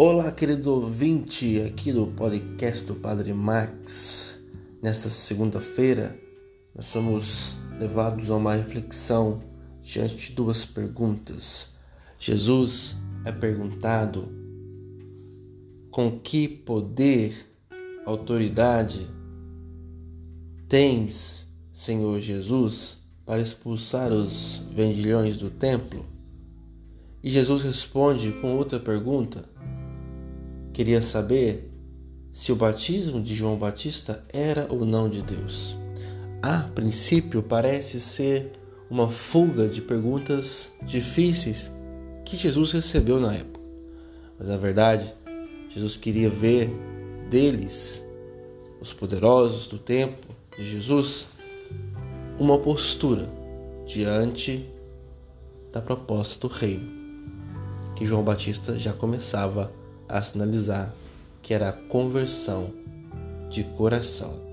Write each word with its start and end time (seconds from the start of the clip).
Olá, 0.00 0.30
querido 0.30 0.72
ouvinte 0.72 1.60
aqui 1.60 1.92
do 1.92 2.06
podcast 2.06 2.84
do 2.84 2.94
Padre 2.94 3.32
Max. 3.34 4.38
Nesta 4.80 5.10
segunda-feira, 5.10 6.16
nós 6.72 6.86
somos 6.86 7.56
levados 7.80 8.30
a 8.30 8.36
uma 8.36 8.54
reflexão 8.54 9.42
diante 9.82 10.14
de 10.14 10.32
duas 10.34 10.64
perguntas. 10.64 11.72
Jesus 12.16 12.94
é 13.24 13.32
perguntado 13.32 14.28
com 15.90 16.20
que 16.20 16.46
poder, 16.46 17.34
autoridade 18.06 19.04
tens, 20.68 21.44
Senhor 21.72 22.20
Jesus, 22.20 22.98
para 23.26 23.40
expulsar 23.40 24.12
os 24.12 24.58
vendilhões 24.70 25.36
do 25.38 25.50
templo? 25.50 26.06
E 27.20 27.28
Jesus 27.28 27.62
responde 27.62 28.30
com 28.40 28.56
outra 28.56 28.78
pergunta 28.78 29.58
Queria 30.78 31.02
saber 31.02 31.68
se 32.30 32.52
o 32.52 32.54
batismo 32.54 33.20
de 33.20 33.34
João 33.34 33.56
Batista 33.56 34.24
era 34.32 34.68
ou 34.70 34.84
não 34.84 35.08
de 35.08 35.22
Deus. 35.22 35.76
A 36.40 36.70
princípio, 36.72 37.42
parece 37.42 37.98
ser 37.98 38.52
uma 38.88 39.08
fuga 39.08 39.66
de 39.66 39.82
perguntas 39.82 40.70
difíceis 40.80 41.68
que 42.24 42.36
Jesus 42.36 42.70
recebeu 42.70 43.18
na 43.18 43.34
época. 43.34 43.60
Mas 44.38 44.46
na 44.46 44.56
verdade, 44.56 45.12
Jesus 45.68 45.96
queria 45.96 46.30
ver 46.30 46.70
deles, 47.28 48.00
os 48.80 48.92
poderosos 48.92 49.66
do 49.66 49.78
tempo 49.78 50.28
de 50.56 50.64
Jesus, 50.64 51.26
uma 52.38 52.56
postura 52.56 53.28
diante 53.84 54.64
da 55.72 55.82
proposta 55.82 56.46
do 56.46 56.54
reino 56.54 56.96
que 57.96 58.06
João 58.06 58.22
Batista 58.22 58.78
já 58.78 58.92
começava 58.92 59.64
a 59.64 59.87
sinalizar 60.22 60.92
que 61.42 61.54
era 61.54 61.68
a 61.68 61.72
conversão 61.72 62.72
de 63.48 63.64
coração. 63.64 64.47